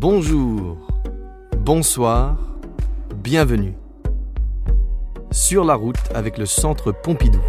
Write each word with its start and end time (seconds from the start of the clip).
Bonjour, 0.00 0.76
bonsoir, 1.56 2.36
bienvenue. 3.16 3.74
Sur 5.32 5.64
la 5.64 5.74
route 5.74 5.96
avec 6.14 6.38
le 6.38 6.46
centre 6.46 6.92
Pompidou. 6.92 7.40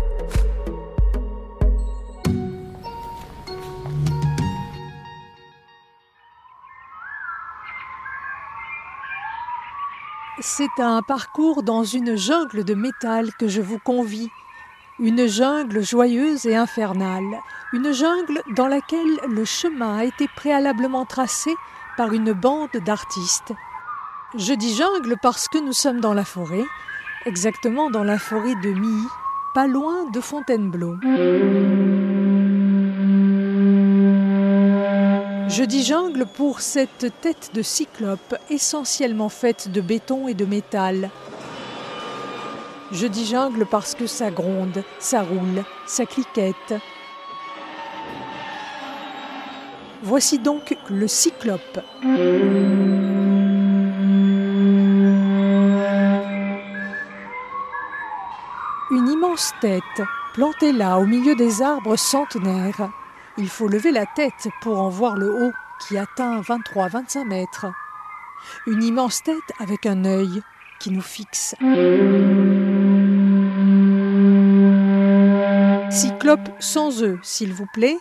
C'est 10.40 10.80
un 10.80 11.04
parcours 11.04 11.62
dans 11.62 11.84
une 11.84 12.16
jungle 12.16 12.64
de 12.64 12.74
métal 12.74 13.32
que 13.36 13.48
je 13.48 13.62
vous 13.62 13.78
convie. 13.78 14.30
Une 14.98 15.28
jungle 15.28 15.84
joyeuse 15.84 16.48
et 16.48 16.56
infernale. 16.56 17.42
Une 17.74 17.92
jungle 17.92 18.42
dans 18.56 18.68
laquelle 18.68 19.20
le 19.30 19.46
chemin 19.46 20.00
a 20.00 20.04
été 20.06 20.28
préalablement 20.36 21.06
tracé 21.06 21.54
par 22.00 22.14
une 22.14 22.32
bande 22.32 22.78
d'artistes. 22.86 23.52
Je 24.34 24.54
dis 24.54 24.74
jungle 24.74 25.18
parce 25.22 25.50
que 25.50 25.58
nous 25.58 25.74
sommes 25.74 26.00
dans 26.00 26.14
la 26.14 26.24
forêt, 26.24 26.64
exactement 27.26 27.90
dans 27.90 28.06
la 28.06 28.18
forêt 28.18 28.56
de 28.64 28.70
Milly, 28.70 29.08
pas 29.54 29.68
loin 29.68 30.10
de 30.10 30.22
Fontainebleau. 30.22 30.96
Je 35.50 35.64
dis 35.66 35.84
jungle 35.84 36.26
pour 36.26 36.62
cette 36.62 37.20
tête 37.20 37.52
de 37.54 37.62
cyclope 37.62 38.34
essentiellement 38.50 39.28
faite 39.28 39.70
de 39.70 39.82
béton 39.82 40.30
et 40.30 40.36
de 40.36 40.46
métal. 40.46 41.10
Je 42.94 43.08
dis 43.08 43.26
jungle 43.26 43.66
parce 43.66 43.94
que 43.94 44.08
ça 44.08 44.32
gronde, 44.32 44.86
ça 45.00 45.22
roule, 45.22 45.66
ça 45.86 46.06
cliquette, 46.06 46.76
Voici 50.02 50.40
donc 50.40 50.78
le 50.90 51.08
cyclope. 51.08 51.80
Une 58.92 59.08
immense 59.10 59.52
tête, 59.60 59.84
plantée 60.34 60.72
là 60.72 61.00
au 61.00 61.06
milieu 61.06 61.36
des 61.36 61.62
arbres 61.62 61.98
centenaires. 61.98 62.90
Il 63.38 63.50
faut 63.50 63.68
lever 63.68 63.92
la 63.92 64.06
tête 64.06 64.48
pour 64.62 64.82
en 64.82 64.90
voir 64.90 65.16
le 65.16 65.32
haut, 65.32 65.52
qui 65.86 65.98
atteint 65.98 66.40
23-25 66.42 67.28
mètres. 67.28 67.68
Une 68.68 68.82
immense 68.82 69.22
tête 69.22 69.36
avec 69.60 69.86
un 69.86 70.06
œil 70.06 70.42
qui 70.80 70.92
nous 70.92 71.02
fixe. 71.02 71.56
Cyclope 75.92 76.50
sans 76.60 77.04
œufs, 77.04 77.20
s'il 77.22 77.54
vous 77.54 77.68
plaît, 77.74 77.98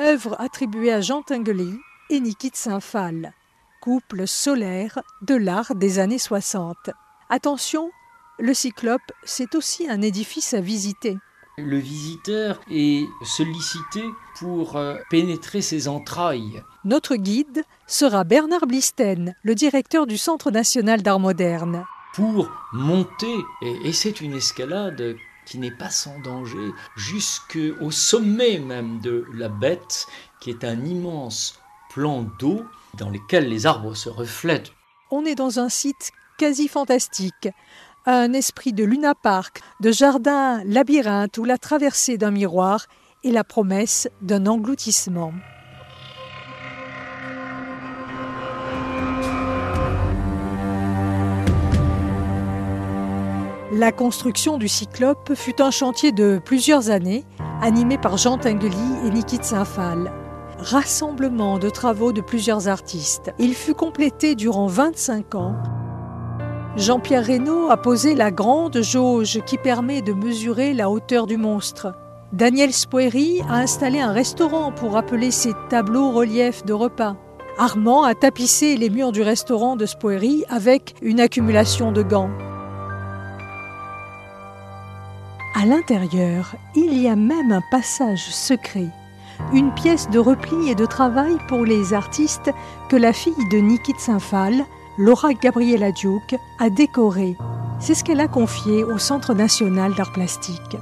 œuvre 0.00 0.40
attribuée 0.40 0.92
à 0.92 1.00
Jean 1.00 1.22
Tinguely 1.22 1.78
et 2.08 2.20
Niki 2.20 2.50
Saint-Phal, 2.52 3.32
couple 3.80 4.26
solaire 4.26 5.00
de 5.22 5.34
l'art 5.34 5.74
des 5.74 5.98
années 5.98 6.18
60. 6.18 6.90
Attention, 7.28 7.90
le 8.38 8.54
Cyclope, 8.54 9.12
c'est 9.24 9.54
aussi 9.54 9.88
un 9.88 10.00
édifice 10.00 10.54
à 10.54 10.60
visiter. 10.60 11.18
Le 11.58 11.76
visiteur 11.76 12.60
est 12.70 13.06
sollicité 13.24 14.02
pour 14.38 14.76
euh, 14.76 14.96
pénétrer 15.10 15.60
ses 15.60 15.88
entrailles. 15.88 16.62
Notre 16.84 17.16
guide 17.16 17.64
sera 17.86 18.24
Bernard 18.24 18.66
Blisten, 18.66 19.34
le 19.42 19.54
directeur 19.54 20.06
du 20.06 20.16
Centre 20.16 20.50
national 20.50 21.02
d'art 21.02 21.20
moderne. 21.20 21.84
Pour 22.14 22.50
monter, 22.72 23.36
et 23.62 23.92
c'est 23.92 24.20
une 24.20 24.34
escalade 24.34 25.16
qui 25.50 25.58
n'est 25.58 25.72
pas 25.72 25.90
sans 25.90 26.20
danger, 26.20 26.70
jusqu'au 26.96 27.90
sommet 27.90 28.58
même 28.58 29.00
de 29.00 29.26
la 29.34 29.48
bête, 29.48 30.06
qui 30.40 30.50
est 30.50 30.62
un 30.62 30.84
immense 30.84 31.58
plan 31.92 32.24
d'eau 32.38 32.64
dans 32.96 33.10
lequel 33.10 33.48
les 33.48 33.66
arbres 33.66 33.96
se 33.96 34.08
reflètent. 34.08 34.72
On 35.10 35.24
est 35.24 35.34
dans 35.34 35.58
un 35.58 35.68
site 35.68 36.12
quasi 36.38 36.68
fantastique, 36.68 37.48
un 38.06 38.32
esprit 38.32 38.72
de 38.72 38.84
Luna 38.84 39.16
Park, 39.16 39.60
de 39.80 39.90
jardin 39.90 40.62
labyrinthe 40.64 41.36
ou 41.36 41.44
la 41.44 41.58
traversée 41.58 42.16
d'un 42.16 42.30
miroir 42.30 42.86
et 43.24 43.32
la 43.32 43.42
promesse 43.42 44.08
d'un 44.22 44.46
engloutissement. 44.46 45.32
La 53.72 53.92
construction 53.92 54.58
du 54.58 54.66
Cyclope 54.66 55.34
fut 55.36 55.62
un 55.62 55.70
chantier 55.70 56.10
de 56.10 56.40
plusieurs 56.44 56.90
années, 56.90 57.24
animé 57.62 57.98
par 57.98 58.16
Jean 58.16 58.36
Tinguely 58.36 58.76
et 59.06 59.10
Niki 59.10 59.38
Saint-Phal. 59.40 60.10
Rassemblement 60.58 61.56
de 61.60 61.70
travaux 61.70 62.12
de 62.12 62.20
plusieurs 62.20 62.66
artistes. 62.66 63.32
Il 63.38 63.54
fut 63.54 63.74
complété 63.74 64.34
durant 64.34 64.66
25 64.66 65.36
ans. 65.36 65.54
Jean-Pierre 66.74 67.24
Reynaud 67.24 67.70
a 67.70 67.76
posé 67.76 68.16
la 68.16 68.32
grande 68.32 68.82
jauge 68.82 69.40
qui 69.46 69.56
permet 69.56 70.02
de 70.02 70.14
mesurer 70.14 70.74
la 70.74 70.90
hauteur 70.90 71.28
du 71.28 71.36
monstre. 71.36 71.94
Daniel 72.32 72.72
Spoeri 72.72 73.40
a 73.48 73.58
installé 73.58 74.00
un 74.00 74.12
restaurant 74.12 74.72
pour 74.72 74.94
rappeler 74.94 75.30
ses 75.30 75.52
tableaux 75.68 76.10
reliefs 76.10 76.64
de 76.64 76.72
repas. 76.72 77.14
Armand 77.56 78.02
a 78.02 78.16
tapissé 78.16 78.76
les 78.76 78.90
murs 78.90 79.12
du 79.12 79.22
restaurant 79.22 79.76
de 79.76 79.86
Spoeri 79.86 80.44
avec 80.48 80.96
une 81.02 81.20
accumulation 81.20 81.92
de 81.92 82.02
gants. 82.02 82.30
À 85.60 85.66
l'intérieur, 85.66 86.56
il 86.74 86.98
y 86.98 87.06
a 87.06 87.16
même 87.16 87.52
un 87.52 87.60
passage 87.70 88.30
secret, 88.30 88.86
une 89.52 89.74
pièce 89.74 90.08
de 90.08 90.18
repli 90.18 90.70
et 90.70 90.74
de 90.74 90.86
travail 90.86 91.36
pour 91.48 91.66
les 91.66 91.92
artistes 91.92 92.50
que 92.88 92.96
la 92.96 93.12
fille 93.12 93.46
de 93.52 93.58
Niki 93.58 93.92
Saint-Phal, 93.98 94.64
Laura 94.96 95.34
Gabriela 95.34 95.92
Duke, 95.92 96.36
a 96.60 96.70
décoré. 96.70 97.36
C'est 97.78 97.94
ce 97.94 98.02
qu'elle 98.04 98.20
a 98.20 98.28
confié 98.28 98.84
au 98.84 98.96
Centre 98.96 99.34
national 99.34 99.92
d'art 99.92 100.12
plastique. 100.12 100.78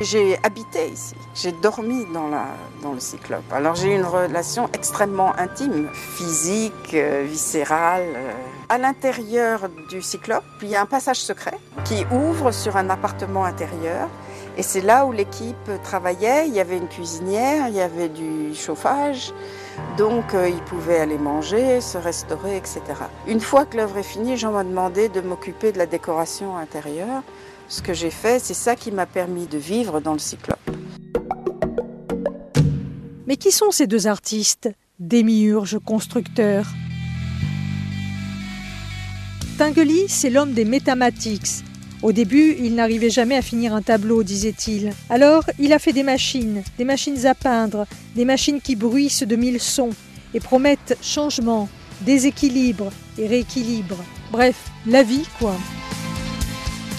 J'ai 0.00 0.38
habité 0.44 0.90
ici, 0.90 1.16
j'ai 1.34 1.50
dormi 1.50 2.06
dans, 2.14 2.28
la, 2.28 2.44
dans 2.82 2.92
le 2.92 3.00
cyclope. 3.00 3.52
Alors 3.52 3.74
j'ai 3.74 3.92
une 3.96 4.04
relation 4.04 4.68
extrêmement 4.72 5.36
intime, 5.36 5.88
physique, 5.92 6.94
euh, 6.94 7.24
viscérale. 7.26 8.04
Euh. 8.14 8.32
À 8.68 8.78
l'intérieur 8.78 9.68
du 9.90 10.00
cyclope, 10.00 10.44
il 10.62 10.68
y 10.68 10.76
a 10.76 10.82
un 10.82 10.86
passage 10.86 11.18
secret 11.20 11.58
qui 11.84 12.06
ouvre 12.12 12.52
sur 12.52 12.76
un 12.76 12.90
appartement 12.90 13.44
intérieur. 13.44 14.08
Et 14.56 14.62
c'est 14.62 14.82
là 14.82 15.04
où 15.04 15.10
l'équipe 15.10 15.70
travaillait. 15.82 16.46
Il 16.46 16.54
y 16.54 16.60
avait 16.60 16.76
une 16.76 16.88
cuisinière, 16.88 17.66
il 17.66 17.74
y 17.74 17.80
avait 17.80 18.08
du 18.08 18.54
chauffage. 18.54 19.32
Donc 19.96 20.32
euh, 20.32 20.48
ils 20.48 20.62
pouvaient 20.62 21.00
aller 21.00 21.18
manger, 21.18 21.80
se 21.80 21.98
restaurer, 21.98 22.56
etc. 22.56 22.82
Une 23.26 23.40
fois 23.40 23.64
que 23.66 23.76
l'œuvre 23.76 23.98
est 23.98 24.04
finie, 24.04 24.36
Jean 24.36 24.52
m'a 24.52 24.62
demandé 24.62 25.08
de 25.08 25.20
m'occuper 25.20 25.72
de 25.72 25.78
la 25.78 25.86
décoration 25.86 26.56
intérieure 26.56 27.24
ce 27.68 27.82
que 27.82 27.92
j'ai 27.92 28.10
fait, 28.10 28.38
c'est 28.38 28.54
ça 28.54 28.74
qui 28.74 28.90
m'a 28.90 29.06
permis 29.06 29.46
de 29.46 29.58
vivre 29.58 30.00
dans 30.00 30.14
le 30.14 30.18
cyclope. 30.18 30.58
Mais 33.26 33.36
qui 33.36 33.52
sont 33.52 33.70
ces 33.70 33.86
deux 33.86 34.06
artistes, 34.06 34.70
démiurges 34.98 35.78
constructeurs 35.78 36.66
Tinguely, 39.58 40.08
c'est 40.08 40.30
l'homme 40.30 40.52
des 40.52 40.64
métamatiques. 40.64 41.64
Au 42.02 42.12
début, 42.12 42.56
il 42.60 42.76
n'arrivait 42.76 43.10
jamais 43.10 43.36
à 43.36 43.42
finir 43.42 43.74
un 43.74 43.82
tableau, 43.82 44.22
disait-il. 44.22 44.92
Alors, 45.10 45.42
il 45.58 45.72
a 45.72 45.80
fait 45.80 45.92
des 45.92 46.04
machines, 46.04 46.62
des 46.78 46.84
machines 46.84 47.26
à 47.26 47.34
peindre, 47.34 47.84
des 48.14 48.24
machines 48.24 48.60
qui 48.60 48.76
bruissent 48.76 49.24
de 49.24 49.34
mille 49.34 49.60
sons 49.60 49.90
et 50.32 50.38
promettent 50.38 50.96
changement, 51.02 51.68
déséquilibre 52.02 52.92
et 53.18 53.26
rééquilibre. 53.26 53.96
Bref, 54.30 54.70
la 54.86 55.02
vie, 55.02 55.26
quoi. 55.40 55.56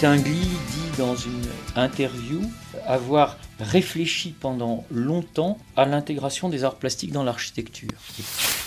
Tinguely 0.00 0.32
dit 0.32 0.96
dans 0.96 1.14
une 1.14 1.42
interview 1.76 2.40
avoir 2.86 3.36
réfléchi 3.58 4.34
pendant 4.40 4.86
longtemps 4.90 5.58
à 5.76 5.84
l'intégration 5.84 6.48
des 6.48 6.64
arts 6.64 6.76
plastiques 6.76 7.12
dans 7.12 7.22
l'architecture. 7.22 7.90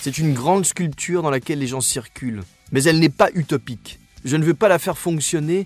C'est 0.02 0.20
une 0.20 0.36
grande 0.36 0.64
sculpture 0.64 1.24
dans 1.24 1.32
laquelle 1.32 1.58
les 1.58 1.66
gens 1.66 1.82
circulent, 1.82 2.44
mais 2.72 2.84
elle 2.84 3.00
n'est 3.00 3.10
pas 3.10 3.30
utopique. 3.34 4.00
Je 4.24 4.38
ne 4.38 4.44
veux 4.44 4.54
pas 4.54 4.68
la 4.68 4.78
faire 4.78 4.96
fonctionner 4.96 5.66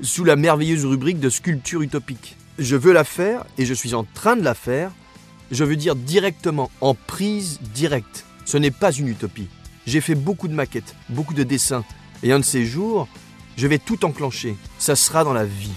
sous 0.00 0.24
la 0.24 0.34
merveilleuse 0.34 0.84
rubrique 0.84 1.20
de 1.20 1.30
sculpture 1.30 1.82
utopique. 1.82 2.34
Je 2.58 2.74
veux 2.74 2.92
la 2.92 3.04
faire, 3.04 3.44
et 3.58 3.64
je 3.64 3.74
suis 3.74 3.94
en 3.94 4.02
train 4.02 4.34
de 4.34 4.42
la 4.42 4.54
faire, 4.54 4.90
je 5.52 5.62
veux 5.62 5.76
dire 5.76 5.94
directement, 5.94 6.68
en 6.80 6.94
prise 6.94 7.60
directe. 7.74 8.24
Ce 8.44 8.56
n'est 8.56 8.72
pas 8.72 8.90
une 8.90 9.06
utopie. 9.06 9.46
J'ai 9.86 10.00
fait 10.00 10.16
beaucoup 10.16 10.48
de 10.48 10.54
maquettes, 10.54 10.96
beaucoup 11.10 11.34
de 11.34 11.44
dessins, 11.44 11.84
et 12.24 12.32
un 12.32 12.40
de 12.40 12.44
ces 12.44 12.66
jours, 12.66 13.06
je 13.56 13.66
vais 13.66 13.78
tout 13.78 14.04
enclencher. 14.04 14.56
Ça 14.78 14.96
sera 14.96 15.24
dans 15.24 15.32
la 15.32 15.44
vie. 15.44 15.70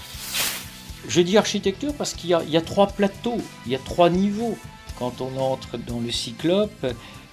Je 1.08 1.20
dis 1.20 1.36
architecture 1.36 1.94
parce 1.94 2.14
qu'il 2.14 2.30
y, 2.30 2.56
a 2.56 2.60
trois 2.60 2.86
plateaux, 2.86 3.38
il 3.66 3.72
y 3.72 3.74
a 3.74 3.78
trois 3.78 4.10
niveaux. 4.10 4.56
Quand 4.98 5.20
on 5.20 5.36
entre 5.38 5.78
dans 5.78 5.98
le 5.98 6.10
cyclope, 6.10 6.86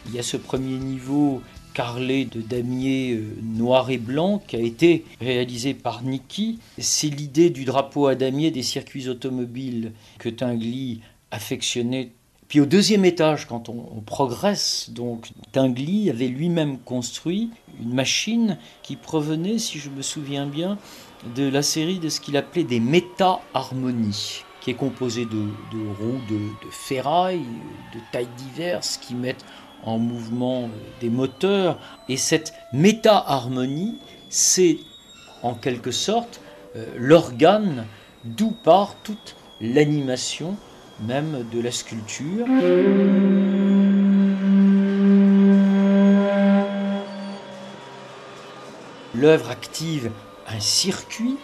il 0.07 0.15
y 0.15 0.19
a 0.19 0.23
ce 0.23 0.37
premier 0.37 0.77
niveau 0.77 1.41
carrelé 1.73 2.25
de 2.25 2.41
damier 2.41 3.11
euh, 3.13 3.37
noir 3.43 3.91
et 3.91 3.99
blanc 3.99 4.41
qui 4.47 4.55
a 4.55 4.59
été 4.59 5.05
réalisé 5.21 5.75
par 5.75 6.01
Niki. 6.01 6.57
C'est 6.79 7.09
l'idée 7.09 7.51
du 7.51 7.65
drapeau 7.65 8.07
à 8.07 8.15
damier 8.15 8.49
des 8.49 8.63
circuits 8.63 9.09
automobiles 9.09 9.91
que 10.17 10.29
Tinguely 10.29 11.01
affectionnait 11.29 12.13
Puis 12.47 12.61
au 12.61 12.65
deuxième 12.65 13.05
étage, 13.05 13.45
quand 13.45 13.69
on, 13.69 14.01
progresse, 14.03 14.89
donc 14.89 15.27
Tinguely 15.51 16.09
avait 16.09 16.29
lui-même 16.29 16.79
construit 16.79 17.51
une 17.81 17.93
machine 17.93 18.57
qui 18.83 18.95
provenait, 18.95 19.57
si 19.57 19.79
je 19.79 19.89
me 19.89 20.01
souviens 20.01 20.45
bien, 20.45 20.77
de 21.35 21.47
la 21.47 21.61
série 21.61 21.99
de 21.99 22.09
ce 22.09 22.19
qu'il 22.19 22.37
appelait 22.37 22.63
des 22.63 22.79
méta-harmonies, 22.79 24.43
qui 24.61 24.71
est 24.71 24.75
composée 24.75 25.25
de, 25.25 25.47
roues 25.99 26.21
de, 26.29 26.39
ferraille, 26.71 27.45
de 27.93 27.99
tailles 28.11 28.29
diverses, 28.37 28.97
qui 28.97 29.15
mettent 29.15 29.45
en 29.83 29.97
mouvement 29.97 30.69
des 31.01 31.09
moteurs. 31.09 31.79
Et 32.09 32.17
cette 32.17 32.53
méta-harmonie, 32.73 33.95
c'est 34.29 34.79
en 35.43 35.53
quelque 35.53 35.91
sorte 35.91 36.41
euh, 36.75 36.85
l'organe 36.97 37.85
d'où 38.25 38.51
part 38.51 38.95
toute 39.03 39.35
l'animation 39.61 40.57
même 41.05 41.45
de 41.51 41.61
la 41.61 41.71
sculpture. 41.71 42.45
L'œuvre 49.19 49.49
active 49.49 50.11
un 50.47 50.59
circuit 50.59 51.37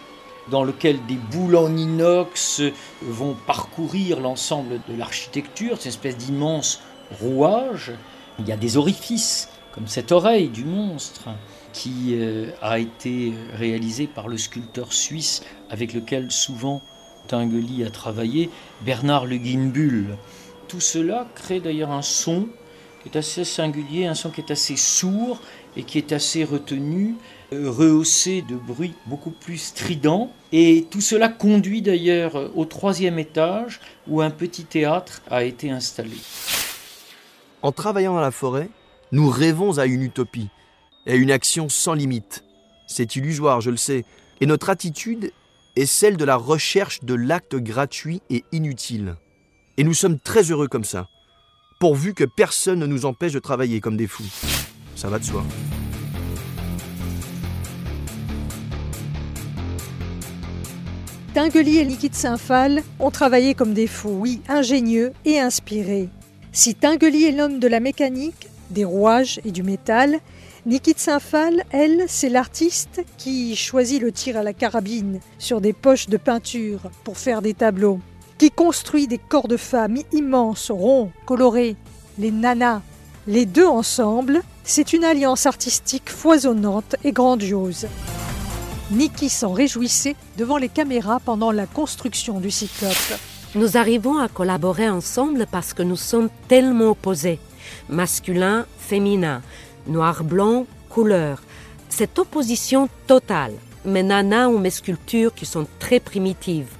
dans 0.48 0.62
lequel 0.62 1.04
des 1.06 1.16
boules 1.16 1.56
en 1.56 1.76
inox 1.76 2.62
vont 3.02 3.34
parcourir 3.46 4.20
l'ensemble 4.20 4.80
de 4.88 4.96
l'architecture, 4.96 5.76
cette 5.78 5.86
espèce 5.86 6.16
d'immense 6.16 6.80
rouage. 7.20 7.92
Il 8.38 8.46
y 8.46 8.52
a 8.52 8.56
des 8.56 8.76
orifices, 8.76 9.48
comme 9.72 9.88
cette 9.88 10.12
oreille 10.12 10.50
du 10.50 10.64
monstre, 10.64 11.30
qui 11.72 12.10
euh, 12.12 12.50
a 12.62 12.78
été 12.78 13.32
réalisée 13.54 14.06
par 14.06 14.28
le 14.28 14.38
sculpteur 14.38 14.92
suisse 14.92 15.42
avec 15.68 15.94
lequel 15.94 16.30
souvent 16.30 16.80
Tinguely 17.26 17.84
a 17.84 17.90
travaillé, 17.90 18.50
Bernard 18.82 19.26
Le 19.26 19.38
Guinbull. 19.38 20.16
Tout 20.68 20.80
cela 20.80 21.26
crée 21.34 21.58
d'ailleurs 21.58 21.90
un 21.90 22.02
son 22.02 22.46
qui 23.02 23.08
est 23.08 23.18
assez 23.18 23.44
singulier, 23.44 24.06
un 24.06 24.14
son 24.14 24.30
qui 24.30 24.40
est 24.40 24.50
assez 24.52 24.76
sourd 24.76 25.40
et 25.76 25.82
qui 25.82 25.98
est 25.98 26.12
assez 26.12 26.44
retenu, 26.44 27.14
rehaussé 27.52 28.42
de 28.42 28.56
bruits 28.56 28.94
beaucoup 29.06 29.30
plus 29.30 29.58
stridents. 29.58 30.32
Et 30.52 30.86
tout 30.90 31.00
cela 31.00 31.28
conduit 31.28 31.82
d'ailleurs 31.82 32.50
au 32.56 32.64
troisième 32.64 33.18
étage 33.18 33.80
où 34.08 34.20
un 34.20 34.30
petit 34.30 34.64
théâtre 34.64 35.22
a 35.30 35.44
été 35.44 35.70
installé. 35.70 36.16
En 37.62 37.72
travaillant 37.72 38.14
dans 38.14 38.20
la 38.20 38.30
forêt, 38.30 38.68
nous 39.12 39.28
rêvons 39.28 39.78
à 39.78 39.86
une 39.86 40.02
utopie 40.02 40.48
à 41.06 41.14
une 41.14 41.30
action 41.30 41.68
sans 41.68 41.94
limite. 41.94 42.44
C'est 42.86 43.16
illusoire, 43.16 43.60
je 43.60 43.70
le 43.70 43.76
sais, 43.76 44.04
et 44.40 44.46
notre 44.46 44.70
attitude 44.70 45.32
est 45.76 45.86
celle 45.86 46.16
de 46.16 46.24
la 46.24 46.36
recherche 46.36 47.02
de 47.02 47.14
l'acte 47.14 47.56
gratuit 47.56 48.22
et 48.30 48.44
inutile. 48.52 49.16
Et 49.76 49.84
nous 49.84 49.94
sommes 49.94 50.18
très 50.18 50.50
heureux 50.50 50.68
comme 50.68 50.84
ça, 50.84 51.08
pourvu 51.80 52.14
que 52.14 52.24
personne 52.24 52.78
ne 52.80 52.86
nous 52.86 53.06
empêche 53.06 53.32
de 53.32 53.38
travailler 53.38 53.80
comme 53.80 53.96
des 53.96 54.06
fous. 54.06 54.24
Ça 55.04 55.10
va 55.10 55.18
de 55.18 55.24
soi. 55.24 55.44
Tinguely 61.34 61.76
et 61.76 61.84
Liquide 61.84 62.14
Saint-Phal 62.14 62.82
ont 62.98 63.10
travaillé 63.10 63.52
comme 63.52 63.74
des 63.74 63.86
fous, 63.86 64.16
oui, 64.18 64.40
ingénieux 64.48 65.12
et 65.26 65.38
inspirés. 65.38 66.08
Si 66.52 66.74
Tinguely 66.74 67.24
est 67.24 67.32
l'homme 67.32 67.58
de 67.58 67.68
la 67.68 67.80
mécanique, 67.80 68.48
des 68.70 68.86
rouages 68.86 69.42
et 69.44 69.50
du 69.50 69.62
métal, 69.62 70.20
Nikit 70.64 70.94
Saint-Phal, 70.96 71.64
elle, 71.70 72.04
c'est 72.08 72.30
l'artiste 72.30 73.04
qui 73.18 73.56
choisit 73.56 74.00
le 74.00 74.10
tir 74.10 74.38
à 74.38 74.42
la 74.42 74.54
carabine 74.54 75.20
sur 75.38 75.60
des 75.60 75.74
poches 75.74 76.08
de 76.08 76.16
peinture 76.16 76.80
pour 77.04 77.18
faire 77.18 77.42
des 77.42 77.52
tableaux, 77.52 78.00
qui 78.38 78.50
construit 78.50 79.06
des 79.06 79.18
corps 79.18 79.48
de 79.48 79.58
femmes 79.58 79.98
immenses, 80.14 80.70
ronds, 80.70 81.10
colorés, 81.26 81.76
les 82.18 82.30
nanas. 82.30 82.80
Les 83.26 83.46
deux 83.46 83.66
ensemble, 83.66 84.42
c'est 84.64 84.92
une 84.92 85.02
alliance 85.02 85.46
artistique 85.46 86.10
foisonnante 86.10 86.96
et 87.04 87.12
grandiose. 87.12 87.86
Niki 88.90 89.30
s'en 89.30 89.52
réjouissait 89.52 90.14
devant 90.36 90.58
les 90.58 90.68
caméras 90.68 91.20
pendant 91.24 91.50
la 91.50 91.66
construction 91.66 92.38
du 92.38 92.50
cyclope. 92.50 93.18
Nous 93.54 93.78
arrivons 93.78 94.18
à 94.18 94.28
collaborer 94.28 94.90
ensemble 94.90 95.46
parce 95.50 95.72
que 95.72 95.82
nous 95.82 95.96
sommes 95.96 96.28
tellement 96.48 96.90
opposés, 96.90 97.38
masculin, 97.88 98.66
féminin, 98.78 99.40
noir-blanc, 99.86 100.66
couleur. 100.90 101.42
Cette 101.88 102.18
opposition 102.18 102.90
totale 103.06 103.54
mes 103.86 104.02
nanas 104.02 104.48
ou 104.48 104.58
mes 104.58 104.70
sculptures 104.70 105.34
qui 105.34 105.46
sont 105.46 105.66
très 105.78 106.00
primitives 106.00 106.70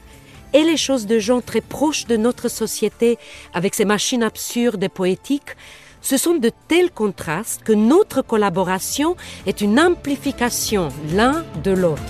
et 0.53 0.63
les 0.63 0.77
choses 0.77 1.07
de 1.07 1.19
gens 1.19 1.41
très 1.41 1.61
proches 1.61 2.07
de 2.07 2.17
notre 2.17 2.49
société 2.49 3.19
avec 3.53 3.75
ces 3.75 3.85
machines 3.85 4.23
absurdes 4.23 4.83
et 4.85 4.89
poétiques, 4.89 5.57
ce 6.05 6.19
sont 6.19 6.35
de 6.35 6.51
tels 6.69 6.91
contrastes 6.91 7.63
que 7.65 7.73
notre 7.73 8.21
collaboration 8.21 9.17
est 9.47 9.63
une 9.63 9.81
amplification 9.81 10.91
l'un 11.15 11.45
de 11.65 11.71
l'autre. 11.71 12.03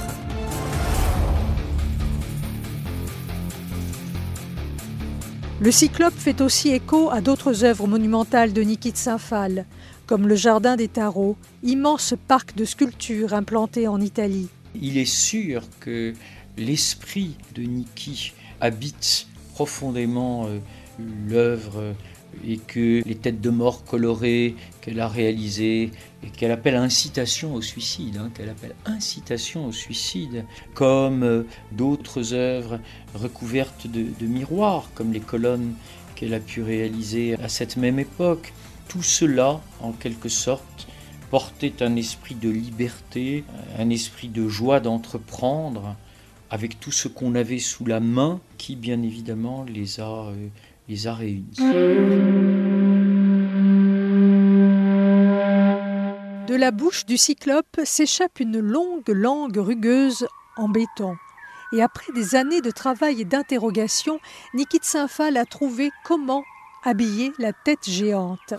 Le 5.60 5.70
Cyclope 5.70 6.18
fait 6.18 6.40
aussi 6.40 6.70
écho 6.70 7.08
à 7.10 7.20
d'autres 7.20 7.64
œuvres 7.64 7.86
monumentales 7.86 8.52
de 8.52 8.62
Nikit 8.62 8.96
Saint-Phal, 8.96 9.64
comme 10.06 10.26
le 10.26 10.34
Jardin 10.34 10.74
des 10.74 10.88
Tarots, 10.88 11.36
immense 11.62 12.14
parc 12.26 12.56
de 12.56 12.64
sculptures 12.64 13.32
implanté 13.32 13.86
en 13.86 14.00
Italie. 14.00 14.48
Il 14.74 14.98
est 14.98 15.04
sûr 15.04 15.62
que 15.78 16.12
l'esprit 16.58 17.36
de 17.54 17.62
Niki 17.62 18.32
habite 18.60 19.28
profondément 19.54 20.46
euh, 20.46 20.58
l'œuvre 21.28 21.94
et 22.46 22.58
que 22.58 23.02
les 23.04 23.14
têtes 23.14 23.40
de 23.40 23.50
mort 23.50 23.84
colorées 23.84 24.54
qu'elle 24.80 25.00
a 25.00 25.08
réalisées 25.08 25.90
et 26.22 26.28
qu'elle 26.30 26.50
appelle 26.50 26.76
incitation 26.76 27.54
au 27.54 27.62
suicide, 27.62 28.16
hein, 28.16 28.30
qu'elle 28.34 28.48
appelle 28.48 28.74
incitation 28.86 29.66
au 29.66 29.72
suicide, 29.72 30.44
comme 30.74 31.22
euh, 31.22 31.42
d'autres 31.72 32.32
œuvres 32.32 32.80
recouvertes 33.14 33.86
de, 33.86 34.26
miroirs, 34.26 34.90
comme 34.94 35.12
les 35.12 35.20
colonnes 35.20 35.74
qu'elle 36.14 36.34
a 36.34 36.40
pu 36.40 36.62
réaliser 36.62 37.34
à 37.34 37.48
cette 37.48 37.76
même 37.76 37.98
époque. 37.98 38.52
Tout 38.88 39.02
cela, 39.02 39.60
en 39.80 39.92
quelque 39.92 40.28
sorte, 40.28 40.86
portait 41.30 41.82
un 41.82 41.96
esprit 41.96 42.34
de 42.34 42.48
liberté, 42.48 43.44
un 43.78 43.90
esprit 43.90 44.28
de 44.28 44.48
joie 44.48 44.80
d'entreprendre, 44.80 45.96
avec 46.50 46.78
tout 46.78 46.92
ce 46.92 47.08
qu'on 47.08 47.34
avait 47.34 47.58
sous 47.58 47.84
la 47.84 48.00
main, 48.00 48.40
qui 48.58 48.76
bien 48.76 49.02
évidemment 49.02 49.64
les 49.64 49.98
a, 50.00 50.26
euh, 50.28 50.48
les 50.88 51.06
a 51.06 51.14
réunis. 51.14 51.56
De 56.46 56.54
la 56.54 56.70
bouche 56.70 57.06
du 57.06 57.16
cyclope 57.16 57.80
s'échappe 57.84 58.40
une 58.40 58.60
longue 58.60 59.08
langue 59.08 59.56
rugueuse 59.56 60.26
en 60.56 60.68
béton. 60.68 61.16
Et 61.72 61.82
après 61.82 62.12
des 62.12 62.34
années 62.34 62.60
de 62.60 62.70
travail 62.70 63.22
et 63.22 63.24
d'interrogation, 63.24 64.20
Nikit 64.52 64.80
Saint-Phal 64.82 65.36
a 65.36 65.44
trouvé 65.44 65.90
comment 66.04 66.44
habiller 66.84 67.32
la 67.38 67.52
tête 67.52 67.88
géante. 67.88 68.54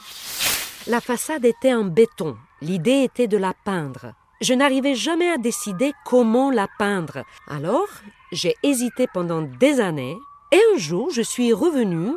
La 0.88 1.00
façade 1.00 1.46
était 1.46 1.74
en 1.74 1.86
béton. 1.86 2.36
L'idée 2.62 3.04
était 3.04 3.28
de 3.28 3.38
la 3.38 3.54
peindre. 3.54 4.14
Je 4.42 4.54
n'arrivais 4.54 4.96
jamais 4.96 5.30
à 5.30 5.38
décider 5.38 5.94
comment 6.06 6.52
la 6.52 6.68
peindre. 6.78 7.24
Alors, 7.48 7.88
j'ai 8.32 8.56
hésité 8.64 9.08
pendant 9.14 9.42
des 9.42 9.80
années 9.80 10.18
et 10.52 10.60
un 10.74 10.78
jour, 10.78 11.10
je 11.12 11.22
suis 11.22 11.54
revenue 11.54 12.14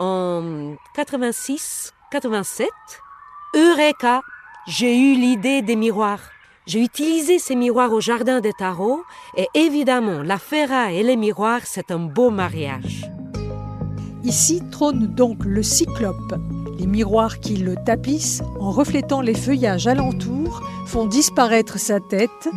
en 0.00 0.74
86, 0.94 1.92
87. 2.10 2.68
Eureka! 3.54 4.22
J'ai 4.66 4.98
eu 4.98 5.14
l'idée 5.14 5.62
des 5.62 5.76
miroirs. 5.76 6.30
J'ai 6.66 6.80
utilisé 6.80 7.38
ces 7.38 7.54
miroirs 7.54 7.92
au 7.92 8.00
jardin 8.00 8.40
des 8.40 8.52
tarots 8.54 9.02
et 9.36 9.46
évidemment, 9.54 10.22
la 10.22 10.38
ferraille 10.38 10.98
et 10.98 11.02
les 11.02 11.16
miroirs, 11.16 11.60
c'est 11.64 11.90
un 11.90 11.98
beau 11.98 12.30
mariage. 12.30 13.10
Ici 14.22 14.62
trône 14.70 15.06
donc 15.06 15.44
le 15.44 15.62
cyclope. 15.62 16.34
Les 16.78 16.86
miroirs 16.86 17.40
qui 17.40 17.56
le 17.56 17.76
tapissent, 17.84 18.42
en 18.58 18.70
reflétant 18.70 19.20
les 19.20 19.34
feuillages 19.34 19.86
alentours, 19.86 20.62
font 20.86 21.06
disparaître 21.06 21.78
sa 21.78 22.00
tête, 22.00 22.48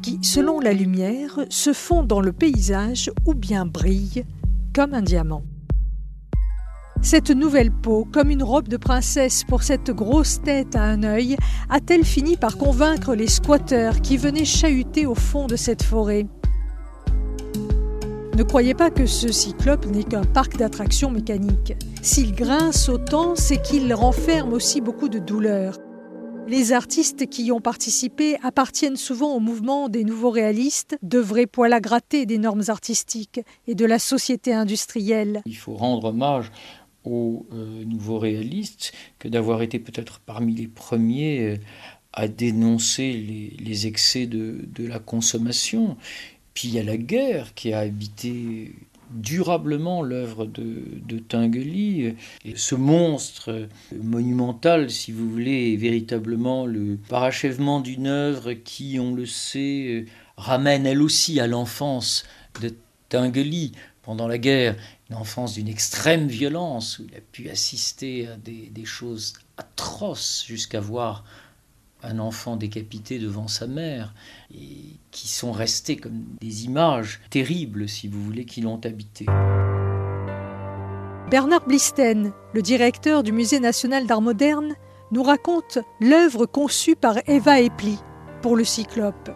qui, 0.00 0.18
selon 0.22 0.58
la 0.58 0.72
lumière, 0.72 1.38
se 1.50 1.72
fond 1.72 2.02
dans 2.02 2.20
le 2.20 2.32
paysage 2.32 3.10
ou 3.26 3.34
bien 3.34 3.66
brille 3.66 4.24
comme 4.72 4.94
un 4.94 5.02
diamant. 5.02 5.42
Cette 7.02 7.30
nouvelle 7.30 7.72
peau, 7.72 8.06
comme 8.12 8.30
une 8.30 8.44
robe 8.44 8.68
de 8.68 8.76
princesse 8.76 9.42
pour 9.44 9.64
cette 9.64 9.90
grosse 9.90 10.40
tête 10.40 10.76
à 10.76 10.84
un 10.84 11.02
œil, 11.02 11.36
a-t-elle 11.68 12.04
fini 12.04 12.36
par 12.36 12.56
convaincre 12.56 13.14
les 13.14 13.26
squatteurs 13.26 14.00
qui 14.00 14.16
venaient 14.16 14.44
chahuter 14.44 15.04
au 15.04 15.16
fond 15.16 15.46
de 15.46 15.56
cette 15.56 15.82
forêt? 15.82 16.26
Ne 18.36 18.44
croyez 18.44 18.74
pas 18.74 18.90
que 18.90 19.04
ce 19.04 19.30
cyclope 19.32 19.84
n'est 19.86 20.04
qu'un 20.04 20.24
parc 20.24 20.56
d'attractions 20.56 21.10
mécaniques. 21.10 21.74
S'il 22.00 22.34
grince 22.34 22.88
autant, 22.88 23.34
c'est 23.34 23.60
qu'il 23.60 23.92
renferme 23.92 24.52
aussi 24.52 24.80
beaucoup 24.80 25.08
de 25.08 25.18
douleur. 25.18 25.76
Les 26.48 26.72
artistes 26.72 27.28
qui 27.28 27.44
y 27.44 27.52
ont 27.52 27.60
participé 27.60 28.36
appartiennent 28.42 28.96
souvent 28.96 29.34
au 29.34 29.40
mouvement 29.40 29.88
des 29.88 30.04
nouveaux 30.04 30.30
réalistes, 30.30 30.98
de 31.02 31.18
vrais 31.18 31.46
poils 31.46 31.72
à 31.72 31.80
gratter 31.80 32.26
des 32.26 32.38
normes 32.38 32.64
artistiques 32.68 33.40
et 33.66 33.74
de 33.74 33.84
la 33.86 33.98
société 33.98 34.52
industrielle. 34.52 35.42
Il 35.46 35.56
faut 35.56 35.74
rendre 35.74 36.06
hommage 36.06 36.50
aux 37.04 37.46
euh, 37.52 37.84
nouveaux 37.84 38.18
réalistes 38.18 38.92
que 39.18 39.28
d'avoir 39.28 39.62
été 39.62 39.78
peut-être 39.78 40.20
parmi 40.20 40.54
les 40.54 40.68
premiers 40.68 41.40
euh, 41.40 41.56
à 42.12 42.28
dénoncer 42.28 43.12
les, 43.12 43.86
excès 43.86 44.26
de, 44.26 44.66
la 44.78 44.98
consommation. 44.98 45.96
Puis 46.54 46.68
il 46.68 46.74
y 46.74 46.78
a 46.78 46.82
la 46.82 46.98
guerre 46.98 47.54
qui 47.54 47.72
a 47.72 47.78
habité 47.80 48.72
durablement 49.14 50.02
l'œuvre 50.02 50.46
de, 50.46 50.82
de 51.06 51.18
Tinguely. 51.18 52.14
Et 52.44 52.56
ce 52.56 52.74
monstre 52.74 53.68
monumental, 53.92 54.90
si 54.90 55.12
vous 55.12 55.28
voulez, 55.30 55.72
est 55.72 55.76
véritablement 55.76 56.66
le 56.66 56.98
parachèvement 57.08 57.80
d'une 57.80 58.06
œuvre 58.06 58.52
qui, 58.52 58.98
on 59.00 59.14
le 59.14 59.26
sait, 59.26 60.06
ramène 60.36 60.86
elle 60.86 61.02
aussi 61.02 61.40
à 61.40 61.46
l'enfance 61.46 62.24
de 62.60 62.74
Tinguely 63.08 63.72
pendant 64.02 64.26
la 64.26 64.38
guerre, 64.38 64.76
une 65.10 65.16
enfance 65.16 65.54
d'une 65.54 65.68
extrême 65.68 66.26
violence, 66.26 66.98
où 66.98 67.06
il 67.08 67.16
a 67.16 67.20
pu 67.20 67.48
assister 67.48 68.26
à 68.26 68.36
des, 68.36 68.84
choses 68.84 69.34
atroces 69.56 70.44
jusqu'à 70.46 70.80
voir 70.80 71.24
un 72.02 72.18
enfant 72.18 72.56
décapité 72.56 73.18
devant 73.18 73.48
sa 73.48 73.66
mère, 73.66 74.14
et 74.54 74.96
qui 75.10 75.28
sont 75.28 75.52
restées 75.52 75.96
comme 75.96 76.24
des 76.40 76.64
images 76.64 77.20
terribles, 77.30 77.88
si 77.88 78.08
vous 78.08 78.22
voulez, 78.22 78.44
qui 78.44 78.60
l'ont 78.60 78.80
habité. 78.84 79.26
Bernard 81.30 81.66
Blisten, 81.66 82.32
le 82.52 82.62
directeur 82.62 83.22
du 83.22 83.32
Musée 83.32 83.60
national 83.60 84.06
d'art 84.06 84.20
moderne, 84.20 84.74
nous 85.12 85.22
raconte 85.22 85.78
l'œuvre 86.00 86.46
conçue 86.46 86.96
par 86.96 87.18
Eva 87.26 87.60
Epli 87.60 87.98
pour 88.42 88.56
le 88.56 88.64
Cyclope. 88.64 89.30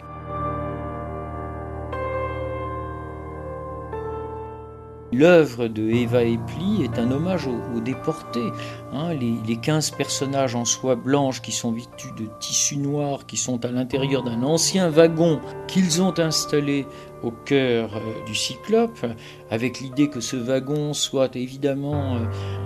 L'œuvre 5.17 5.67
de 5.67 5.89
Eva 5.89 6.23
Epli 6.23 6.83
est 6.83 6.99
un 6.99 7.09
hommage 7.09 7.47
aux, 7.47 7.79
déportés. 7.79 8.51
Hein. 8.93 9.15
les, 9.15 9.33
les, 9.47 9.55
15 9.55 9.91
personnages 9.91 10.53
en 10.53 10.63
soie 10.63 10.95
blanche 10.95 11.41
qui 11.41 11.51
sont 11.51 11.71
vêtus 11.71 12.11
de 12.15 12.27
tissu 12.39 12.77
noir, 12.77 13.25
qui 13.25 13.35
sont 13.35 13.65
à 13.65 13.69
l'intérieur 13.69 14.21
d'un 14.21 14.43
ancien 14.43 14.89
wagon 14.89 15.39
qu'ils 15.67 16.03
ont 16.03 16.13
installé 16.19 16.85
au 17.23 17.31
cœur 17.31 17.95
euh, 17.95 18.25
du 18.27 18.35
Cyclope, 18.35 19.07
avec 19.49 19.79
l'idée 19.79 20.07
que 20.07 20.21
ce 20.21 20.35
wagon 20.35 20.93
soit 20.93 21.35
évidemment 21.35 22.17
euh, 22.17 22.19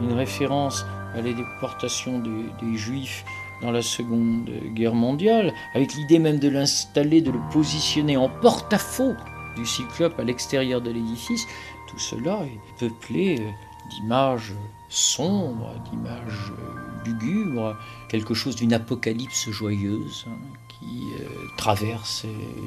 une 0.03 0.13
référence 0.13 0.85
à 1.15 1.21
la 1.21 1.31
déportation 1.31 2.19
des, 2.19 2.75
Juifs 2.75 3.23
dans 3.61 3.71
la 3.71 3.81
Seconde 3.81 4.49
Guerre 4.75 4.95
mondiale, 4.95 5.53
avec 5.73 5.93
l'idée 5.93 6.19
même 6.19 6.39
de 6.39 6.49
l'installer, 6.49 7.21
de 7.21 7.31
le 7.31 7.39
positionner 7.53 8.17
en 8.17 8.27
porte-à-faux 8.27 9.15
du 9.55 9.65
Cyclope 9.65 10.19
à 10.19 10.23
l'extérieur 10.23 10.81
de 10.81 10.91
l'édifice, 10.91 11.45
tout 11.87 11.99
cela 11.99 12.41
est 12.43 12.79
peuplé 12.79 13.39
euh, 13.39 13.49
d'images 13.89 14.53
sombres, 14.89 15.73
d'images 15.89 16.51
euh, 16.51 17.05
lugubres, 17.05 17.75
quelque 18.09 18.33
chose 18.33 18.55
d'une 18.55 18.73
apocalypse 18.73 19.49
joyeuse 19.49 20.25
hein, 20.27 20.37
qui 20.67 21.09
euh, 21.19 21.27
traverse 21.57 22.25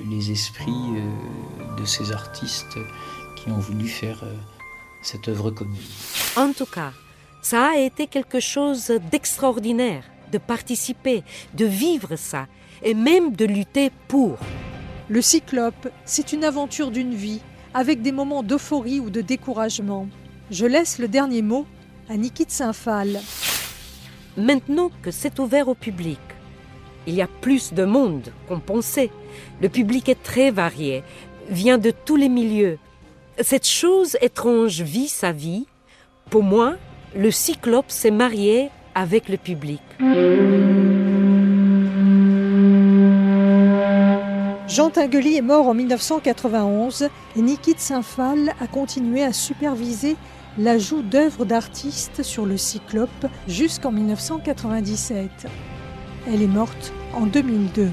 les 0.08 0.30
esprits 0.30 1.02
de 1.78 1.84
ces 1.84 2.12
artistes 2.12 2.78
qui 3.36 3.50
ont 3.50 3.58
voulu 3.58 3.88
faire 3.88 4.22
cette 5.02 5.28
œuvre 5.28 5.50
commune. 5.50 5.76
En 6.36 6.52
tout 6.52 6.66
cas, 6.66 6.92
ça 7.42 7.70
a 7.72 7.76
été 7.76 8.06
quelque 8.06 8.40
chose 8.40 8.92
d'extraordinaire 9.10 10.04
de 10.34 10.38
participer, 10.38 11.22
de 11.54 11.64
vivre 11.64 12.16
ça 12.16 12.46
et 12.82 12.94
même 12.94 13.36
de 13.36 13.44
lutter 13.44 13.90
pour. 14.08 14.36
Le 15.10 15.20
cyclope, 15.20 15.90
c'est 16.06 16.32
une 16.32 16.44
aventure 16.44 16.90
d'une 16.90 17.14
vie 17.14 17.40
avec 17.74 18.00
des 18.00 18.12
moments 18.12 18.42
d'euphorie 18.42 19.00
ou 19.00 19.10
de 19.10 19.20
découragement. 19.20 20.08
Je 20.50 20.64
laisse 20.64 20.98
le 20.98 21.08
dernier 21.08 21.42
mot 21.42 21.66
à 22.08 22.16
Nikit 22.16 22.46
Saint-Phal. 22.48 23.20
Maintenant 24.38 24.90
que 25.02 25.10
c'est 25.10 25.38
ouvert 25.38 25.68
au 25.68 25.74
public, 25.74 26.18
il 27.06 27.14
y 27.14 27.20
a 27.20 27.28
plus 27.42 27.74
de 27.74 27.84
monde 27.84 28.32
qu'on 28.48 28.60
pensait. 28.60 29.10
Le 29.60 29.68
public 29.68 30.08
est 30.08 30.22
très 30.22 30.50
varié, 30.50 31.04
vient 31.50 31.78
de 31.78 31.90
tous 31.90 32.16
les 32.16 32.30
milieux. 32.30 32.78
Cette 33.40 33.68
chose 33.68 34.16
étrange 34.22 34.80
vit 34.80 35.08
sa 35.08 35.32
vie. 35.32 35.66
Pour 36.30 36.42
moi, 36.42 36.76
le 37.14 37.30
cyclope 37.30 37.90
s'est 37.90 38.10
marié 38.10 38.70
avec 38.94 39.28
le 39.28 39.36
public. 39.36 39.82
Jean 44.74 44.90
Tinguely 44.90 45.36
est 45.36 45.40
mort 45.40 45.68
en 45.68 45.74
1991 45.74 47.08
et 47.36 47.42
Nikit 47.42 47.76
Saint-Phal 47.78 48.54
a 48.60 48.66
continué 48.66 49.22
à 49.22 49.32
superviser 49.32 50.16
l'ajout 50.58 51.00
d'œuvres 51.00 51.44
d'artistes 51.44 52.24
sur 52.24 52.44
le 52.44 52.56
Cyclope 52.56 53.26
jusqu'en 53.46 53.92
1997. 53.92 55.30
Elle 56.26 56.42
est 56.42 56.48
morte 56.48 56.92
en 57.14 57.26
2002. 57.26 57.88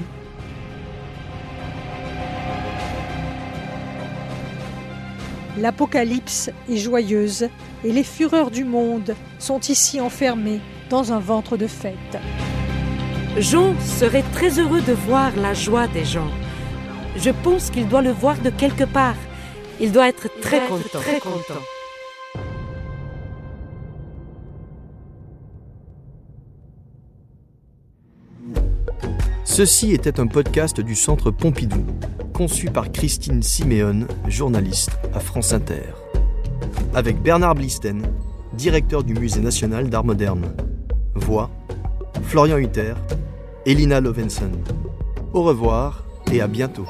L'apocalypse 5.58 6.50
est 6.68 6.76
joyeuse 6.78 7.48
et 7.84 7.92
les 7.92 8.02
fureurs 8.02 8.50
du 8.50 8.64
monde 8.64 9.14
sont 9.38 9.60
ici 9.60 10.00
enfermées 10.00 10.60
dans 10.90 11.12
un 11.12 11.20
ventre 11.20 11.56
de 11.56 11.68
fête. 11.68 12.18
Jean 13.38 13.72
serait 13.78 14.24
très 14.32 14.58
heureux 14.58 14.80
de 14.80 14.94
voir 14.94 15.30
la 15.36 15.54
joie 15.54 15.86
des 15.86 16.04
gens. 16.04 16.41
Je 17.16 17.30
pense 17.30 17.70
qu'il 17.70 17.88
doit 17.88 18.02
le 18.02 18.10
voir 18.10 18.38
de 18.40 18.50
quelque 18.50 18.84
part. 18.84 19.16
Il 19.80 19.92
doit 19.92 20.08
être 20.08 20.28
très 20.40 20.66
content. 20.66 21.00
Très 21.00 21.20
content. 21.20 21.60
Ceci 29.44 29.92
était 29.92 30.18
un 30.18 30.26
podcast 30.26 30.80
du 30.80 30.94
Centre 30.94 31.30
Pompidou, 31.30 31.84
conçu 32.32 32.70
par 32.70 32.90
Christine 32.90 33.42
Siméon, 33.42 34.06
journaliste 34.26 34.92
à 35.12 35.20
France 35.20 35.52
Inter. 35.52 35.92
Avec 36.94 37.20
Bernard 37.20 37.56
Blisten, 37.56 38.02
directeur 38.54 39.04
du 39.04 39.12
Musée 39.12 39.40
national 39.40 39.90
d'art 39.90 40.04
moderne. 40.04 40.54
Voix 41.14 41.50
Florian 42.22 42.56
Hutter, 42.56 42.94
Elina 43.66 44.00
Lovenson. 44.00 44.52
Au 45.34 45.42
revoir 45.42 46.04
et 46.32 46.40
à 46.40 46.46
bientôt. 46.46 46.86